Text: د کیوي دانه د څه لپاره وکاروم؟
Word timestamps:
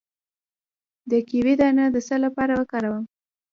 د 1.09 1.11
کیوي 1.27 1.53
دانه 1.59 1.85
د 1.91 1.97
څه 2.07 2.15
لپاره 2.25 2.53
وکاروم؟ 2.55 3.03